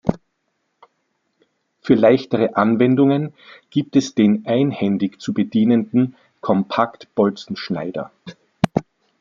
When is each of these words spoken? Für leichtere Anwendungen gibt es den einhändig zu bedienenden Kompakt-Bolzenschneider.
Für 1.81 1.93
leichtere 1.93 2.55
Anwendungen 2.55 3.35
gibt 3.69 3.95
es 3.95 4.15
den 4.15 4.47
einhändig 4.47 5.21
zu 5.21 5.31
bedienenden 5.31 6.15
Kompakt-Bolzenschneider. 6.39 8.09